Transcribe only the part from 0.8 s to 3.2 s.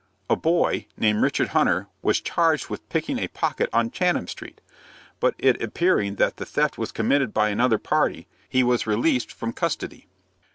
named Richard Hunter, was charged with picking